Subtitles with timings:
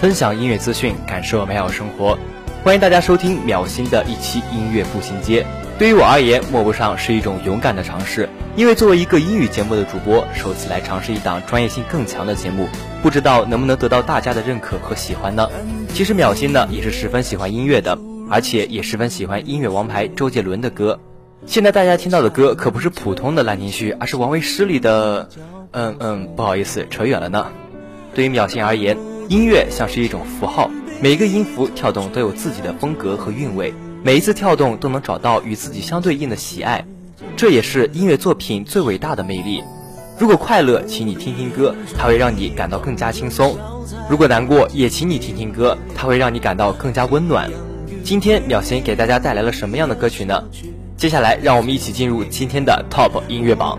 [0.00, 2.18] 分享音乐资讯，感受美好生活。
[2.64, 5.44] 欢迎大家收听秒新的一期音乐步行街。
[5.78, 8.26] 对于我而言，莫不上是一种勇敢的尝试。
[8.56, 12.66] 因为作为一个英语节目的主播，首次来尝试一档专业性更强的节目，
[13.02, 15.50] 不知道能不能得到大家的认可和喜欢呢？
[15.92, 17.98] 其实秒新呢也是十分喜欢音乐的，
[18.30, 20.98] 而且也十分喜欢音乐王牌周杰伦的歌。
[21.44, 25.28] 现在大家听到的歌可不是普通的烂情绪，而是王维诗里的……
[25.72, 27.48] 嗯嗯，不好意思，扯远了呢。
[28.14, 28.96] 对于秒新而言，
[29.30, 30.68] 音乐像是一种符号，
[31.00, 36.84] 每一个音符跳动都有自己的风格和韵味，每一次跳动都能找到与自己相对应的喜爱，
[37.36, 39.62] 这也是音乐作品最伟大的魅力。
[40.18, 43.56] 如果快乐，请你听听歌，它会让你感到更加轻松；
[44.08, 47.48] 如果难过，也请你听听歌，它会让你感到更加温暖。
[48.02, 50.42] 今天秒新给大家带来了什么样的歌曲呢？
[50.96, 53.78] 接下来让我们一起进入今天的 Top 音乐榜。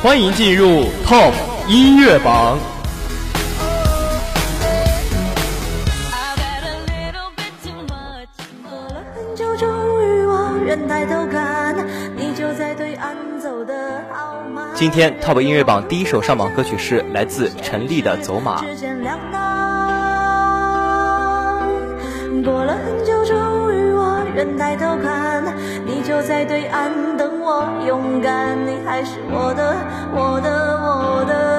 [0.00, 1.32] 欢迎进入 Top
[1.66, 2.56] 音乐榜。
[14.74, 18.62] 今天 Top 音乐榜第一首上榜歌曲是来自陈粒的《走马》。
[22.44, 23.57] 过了很久，
[24.38, 25.42] 人抬头看，
[25.84, 29.74] 你就在对岸等我，勇敢，你还是我的，
[30.14, 30.48] 我的，
[30.80, 31.57] 我的，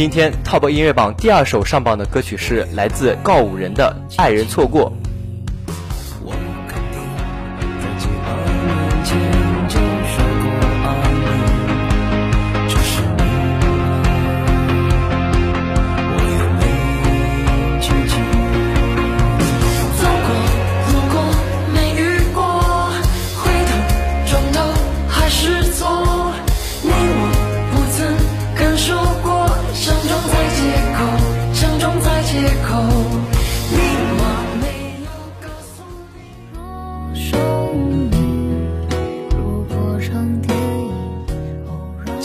[0.00, 4.90] 今天 Top 音乐榜第二首上榜的歌曲是来自告五人的《爱人错过》。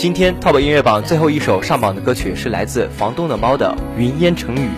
[0.06, 4.68] 今天 Top 音乐榜最后一首上榜的歌曲是来自房东的猫的《云烟成雨》。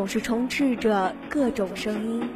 [0.00, 2.26] 总是充斥着各种声音。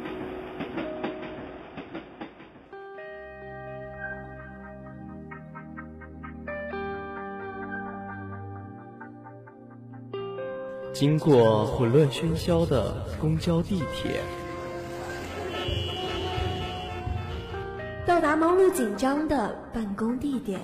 [10.93, 14.21] 经过混乱喧嚣的公交、地铁，
[18.05, 20.61] 到达忙碌紧张的办公地点，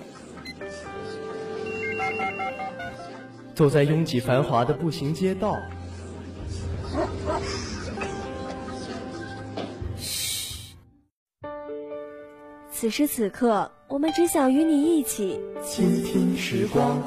[3.56, 5.58] 走在拥挤繁华的步行街道。
[12.82, 17.00] 此时此刻，我们只想与你一起倾听时光。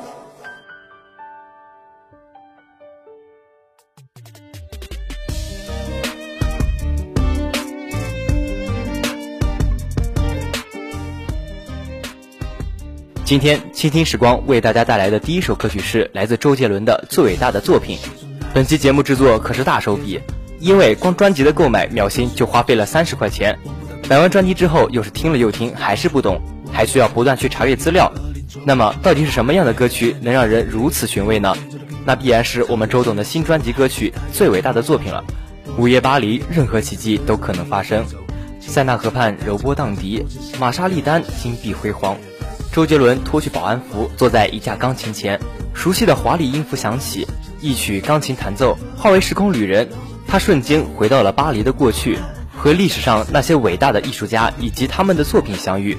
[13.24, 17.98] 今天倾听时光为大家带来的第一首歌曲是来自周杰伦的《最伟大的作品》。
[18.54, 20.20] 本期节目制作可是大手笔，
[20.60, 23.58] 因为光专辑的购买，秒心就花费了三十块钱。
[24.08, 26.38] 买完专辑之后，又是听了又听，还是不懂，
[26.70, 28.12] 还需要不断去查阅资料。
[28.66, 31.54] 那么，到底是什么样的歌曲能让人如此寻味呢？
[32.04, 35.24] 那必然是我们周董的新专辑歌曲《最伟大的作品》了。
[35.78, 38.04] 午夜巴黎，任何奇迹都可能发生。
[38.60, 40.22] 塞纳河畔，柔波荡涤；
[40.60, 42.16] 玛莎丽丹，金碧辉煌。
[42.72, 45.40] 周杰伦脱去保安服，坐在一架钢琴前，
[45.72, 47.26] 熟悉的华丽音符响起，
[47.60, 49.88] 一曲钢琴弹奏，化为时空旅人，
[50.26, 52.18] 他瞬间回到了巴黎的过去，
[52.64, 55.94] 和历史上那些伟大的艺术家以及他们的作品相遇。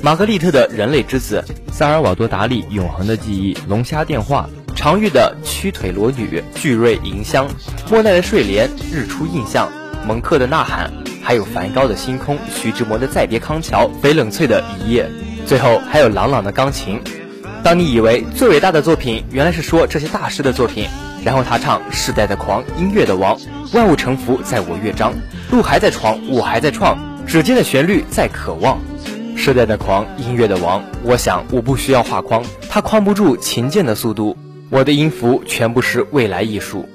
[0.00, 7.46] 玛格丽特的人类之子，萨尔瓦多达利永恒的记忆，龙虾电话，常玉的屈腿裸女，巨瑞银香，
[7.90, 9.70] 莫奈的睡莲，日出印象，
[10.08, 10.90] 蒙克的呐喊，
[11.22, 15.06] 还有梵高的星空，徐志摩的再别康桥，翡冷翠的一夜。
[15.44, 16.98] 最后还有朗朗的钢琴。
[17.62, 20.88] 当你以为最伟大的作品原来是说这些大师的作品，
[21.26, 23.36] 然后他唱时代的狂，音乐的王，
[23.72, 25.12] 万物臣服在我乐章，
[25.50, 26.96] 路还在闯，我还在创，
[27.26, 28.78] 指尖的旋律在渴望。
[29.36, 34.36] 时代的狂，音乐的王，我想我不需要画框，它框不住琴键的速度。
[34.70, 36.88] 我的音符全部是未来艺术，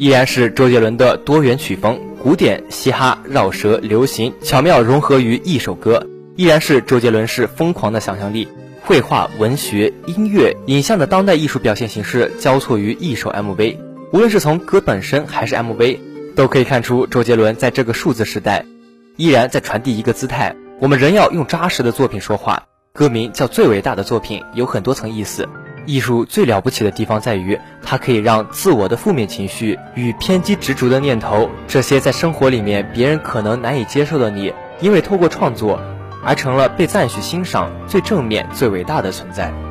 [0.00, 6.04] 依然是周杰伦的多元曲风，古典、嘻哈、绕舌、流行，巧妙融合于一首歌。
[6.34, 8.48] 依然是周杰伦式疯狂的想象力，
[8.86, 13.76] 绘画、文学、音乐、影像的当代艺术表现形式交错于一首 MV。
[14.12, 15.98] 无论是从歌本身还是 MV，
[16.36, 18.64] 都可以看出周杰伦在这个数字时代，
[19.16, 20.54] 依然在传递一个姿态。
[20.78, 22.62] 我们仍要用扎实的作品说话。
[22.92, 25.48] 歌名叫最伟大的作品，有很多层意思。
[25.84, 35.80] 艺术最了不起的地方在于，它可以让自我的负面情绪与偏激执着的念头，这些在生活里面别人可能难以接受的你，因为透过创作。
[36.26, 39.65] 而成了被赞许、欣赏、最正面、最伟大的存在。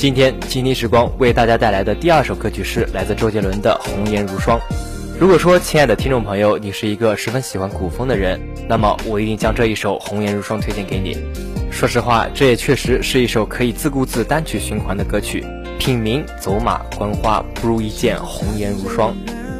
[0.00, 4.58] 今天倾听时光为大家带来的第二首歌曲是来自周杰伦的《红颜如霜》。
[5.18, 11.18] 如果说，亲爱的听众朋友，你是一个十分喜欢古风的人，那么我一定将这一首《红颜如霜》推荐给你。
[11.70, 15.44] 说实话，这也确实是一首可以自顾自单曲循环的歌曲。
[15.78, 19.14] 品茗走马观花，不如一见红颜如霜。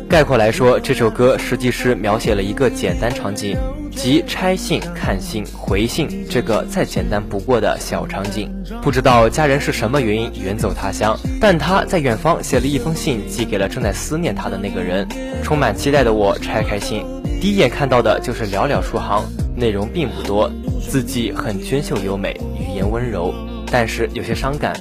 [0.09, 3.59] 概括来说，这首歌实际是描写了一个简单场景，
[4.03, 8.51] 即拆信、看信、回信这个再简单不过的小场景。
[8.81, 15.07] 不知道家人是什么原因远走他乡，但他在远方写了一封信，寄给了正在思念他的那个人。
[15.43, 17.05] 充满期待的我拆开信，
[17.43, 19.23] 第一眼看到的就是寥寥数行，
[19.55, 20.51] 内容并不多，
[20.89, 23.35] 字迹很娟秀优美，语言温柔，
[23.71, 24.75] 但是有些伤感，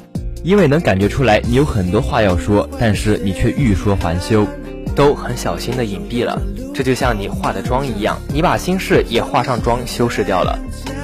[0.46, 4.48] 因为能感觉出来你有很多话要说，但是你却欲说还休，
[4.96, 6.42] 都很小心的隐蔽了。
[6.80, 10.58] 这就像你化的妆一样，你把心事也化上妆修饰掉了。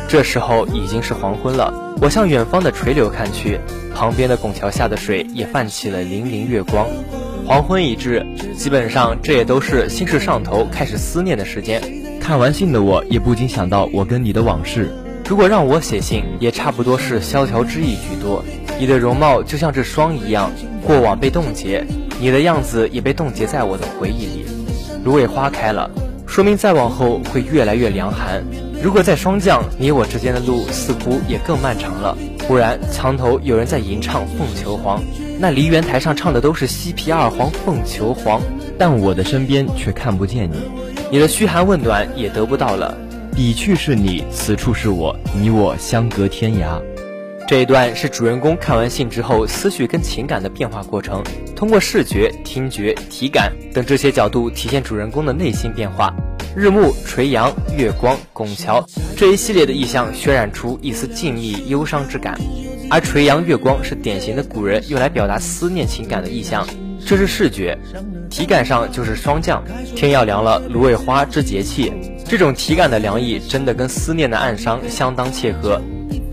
[0.08, 1.94] 这时候已经是黄昏了。
[2.01, 3.60] 我向远方的垂柳看去，
[3.94, 6.88] 旁边的拱桥下的水也泛起了粼粼月光。
[7.46, 11.82] 黄昏已至，基本上这也都是心事上头、开始思念的时间。
[12.22, 14.96] 看完信的我，也不禁想到我跟你的往事。
[15.27, 18.41] 如果让我写信，也差不多是萧条之意居多。
[18.79, 20.50] 你的容貌就像这霜一样，
[20.88, 21.86] 过往被冻结，
[22.17, 24.46] 你的样子也被冻结在我的回忆里。
[25.05, 25.88] 芦苇花开了，
[26.25, 28.43] 说明再往后会越来越凉寒。
[28.81, 32.17] 如果在霜降，你我之间的路似乎也更漫长了。
[32.47, 35.00] 忽然，墙头有人在吟唱《凤求凰》，
[35.39, 38.41] 那梨园台上唱的都是西皮二黄凤求凰，
[38.79, 40.57] 但我的身边却看不见你，
[41.12, 42.97] 你的嘘寒问暖也得不到了。
[43.35, 46.81] 彼去是你，此处是我，你我相隔天涯。
[47.47, 51.23] 这一段是主人公看完信之后思绪跟情感的变化过程，
[51.55, 56.11] 通过视觉、听觉、体感等这些角度体现主人公的内心变化。
[56.55, 58.83] 日暮垂杨、月光、拱桥
[59.15, 62.35] 这一系列的意象，渲染出一丝静谧忧伤之感。
[62.89, 66.65] 而垂杨、月光是典型的古人用来表达思念情感的意象，
[67.05, 67.77] 这是视觉；
[68.27, 69.63] 体感上就是霜降，
[69.95, 71.93] 天要凉了，芦苇花之节气。
[72.27, 75.79] 这种体感的凉意，真的跟思念的暗伤相当切合。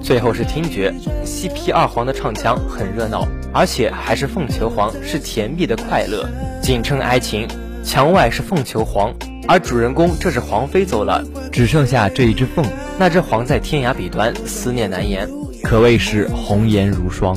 [0.02, 0.92] 最后是听觉
[1.24, 6.28] ，，CP 二黄的唱腔很热闹，而且还是凤求凰，是甜蜜的快乐。
[6.60, 7.46] 简称哀情，
[7.84, 9.14] 墙外是凤求凰。
[9.48, 12.64] 而主人公这是黄飞走了，只剩下这一只凤。
[12.98, 15.28] 那只凰在天涯彼端，思念难言，
[15.62, 17.36] 可谓是红颜如霜。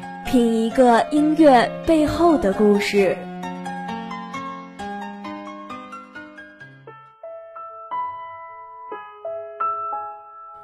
[0.31, 3.17] 品一个音乐背后的故事。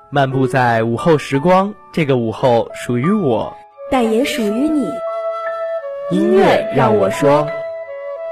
[0.10, 3.54] 漫步在午后时光，这个午后属于我，
[3.92, 4.88] 但也属于你。
[6.12, 7.46] 音乐让我说，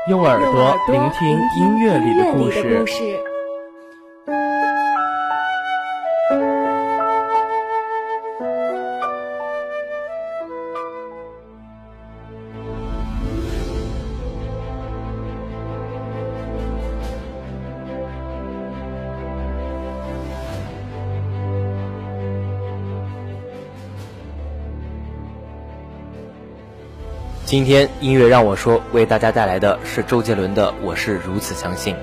[0.07, 1.27] 用耳朵聆听
[1.59, 3.34] 音乐里的故事。
[27.45, 31.93] 今天音乐让我说，为大家带来的是周杰伦的《我是如此相信》。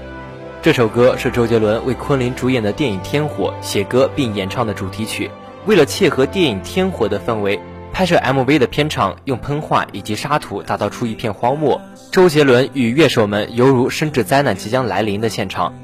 [0.63, 5.29] 这首歌是周杰伦为昆凌主演的电影《天火》写歌并演唱的主题曲。
[5.67, 7.59] 为了切合电影《天火》的氛围，
[7.93, 11.81] 拍摄 MV 的片场用喷画以及沙土打造出一片荒漠。
[12.13, 15.75] 周杰伦与乐手们犹如深知灾难即将来临的现场，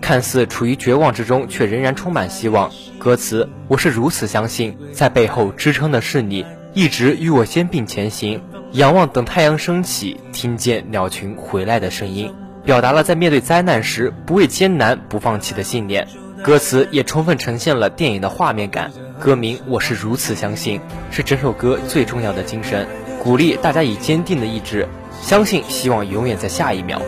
[0.00, 2.70] 看似处于绝望之中，却仍然充满希望。
[3.00, 8.40] 歌词：我是如此相信，在背后支撑的是你，一直与我肩并前行，
[8.72, 12.34] 仰望等太阳升起，听见鸟群回来的声音，
[12.64, 16.06] 表达了在面对灾难时不畏艰难、不放弃的信念。
[16.44, 18.92] 歌词也充分呈现了电影的画面感。
[19.18, 20.78] 歌名《我是如此相信》
[21.10, 22.86] 是整首歌最重要的精神，
[23.22, 24.86] 鼓励大家以坚定的意志。
[25.22, 27.00] 相信希望永远在下一秒，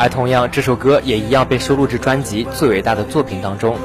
[0.00, 3.76] 而同样这首歌也一样被收录至专辑《最伟大的作品》当中。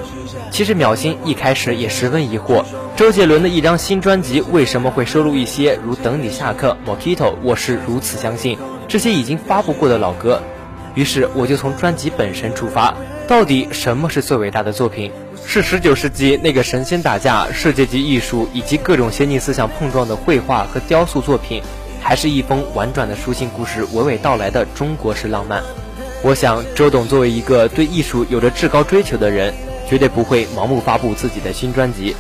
[0.50, 2.64] 其实淼星一开始也十分疑惑，
[2.96, 8.56] 周杰伦的一张新专辑为什么会收录一些如《等你下课》《Mojito》《我是如此相信》
[8.88, 10.42] 这些已经发布过的老歌。
[10.94, 12.96] 于是我就从专辑本身出发，
[13.28, 15.12] 到底什么是最伟大的作品？
[15.46, 21.62] 是十九世纪那个神仙打架、世界级艺术以及各种先进思想碰撞的绘画和雕塑作品？
[22.02, 25.62] 还是一封婉转的书信故事，娓娓道来的中国式浪漫。
[26.26, 29.54] 我想，周董作为一个对艺术有着至高追求的人，
[29.88, 32.16] 绝对不会盲目发布自己的新专辑。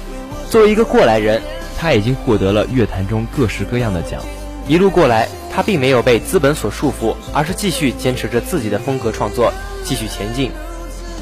[0.48, 1.42] 作为一个过来人，
[1.76, 4.22] 他已经获得了乐坛中各式各样的奖。
[4.68, 9.52] 一路过来，他并没有被资本所束缚，而是继续坚持着自己的风格创作，
[9.84, 10.52] 继续前进。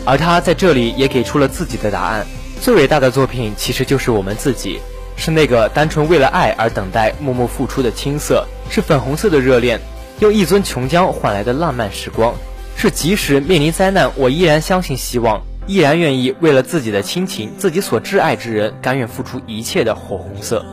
[0.04, 2.28] 而他在这里也给出了自己的答案：
[2.60, 4.82] 最伟大的作品，其实就是我们自己。
[5.16, 9.80] 是那个单纯为了爱而等待、默默付出的青涩，是粉红色的热恋，
[10.20, 12.36] 用一樽琼浆换来的浪漫时光，
[12.76, 20.66] 是即使面临灾难，我依然相信希望，依然愿意为了自己的亲情、自己所挚爱之人，甘愿付出一切的火红色。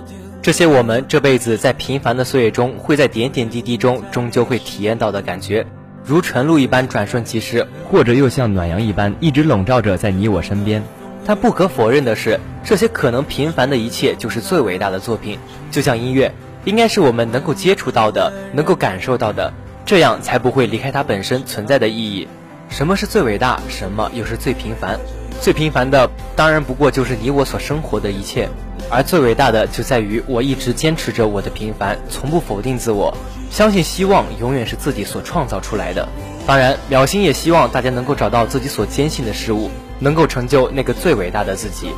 [0.42, 5.66] 这些我们这辈子在平凡的岁月中，会在点点滴滴中终究会体验到的感觉，
[6.04, 10.83] 如晨露一般转瞬即逝，或者又像暖阳一般一直笼罩着在你我身边。
[11.27, 15.38] 但不可否认的是，这些可能平凡的一切就是最伟大的作品。
[15.70, 16.33] 就像音乐，
[16.64, 19.53] 应该是我们能够接触到的，能够感受到的，
[19.90, 22.29] 这样才不会离开它本身存在的意义。
[22.68, 23.61] 什么是最伟大？
[23.68, 24.96] 什么又是最平凡？
[25.40, 28.46] 最平凡的，当然不过就是你我所生活的一切；
[28.88, 33.12] 而最伟大的，就在于我一直坚持着我的平凡，从不否定自我，
[33.50, 36.09] 相信希望永远是自己所创造出来的。
[36.46, 39.68] 当然，淼星也希望大家能够找到自己所坚信的事物。
[40.03, 41.90] 能够成就那个最伟大的自己。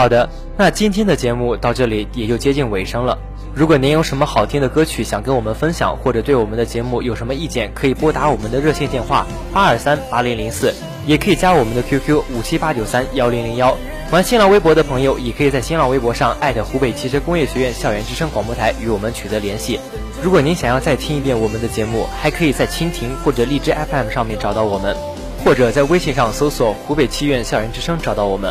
[0.00, 3.18] 好的，那今天的节目到这里也就接近尾声了。
[3.54, 10.72] 如果您有什么好听的歌曲想跟我们分享，或者对我们的节目有什么意见，可以拨打我们的热线电话八二三八零零四，
[11.06, 13.76] 也可以加我们的 QQ 五七八九三幺零零幺。
[14.10, 19.78] 玩新浪微博的朋友，也可以在新浪微博上艾特湖北汽车工业学院校园之声广播台与我们取得联系。
[20.22, 24.96] 如果您想要再听一遍我们的节目，还可以在蜻蜓或者荔枝 FM 上面找到我们，
[25.44, 28.50] 或者在微信上搜索湖北汽院校园之声找到我们。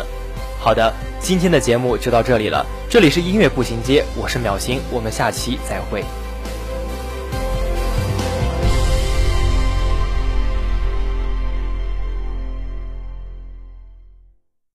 [0.60, 0.92] 好的。
[1.18, 6.04] 今天的节目就到这里了，这里是音乐步行街，我是淼星，我们下期再会。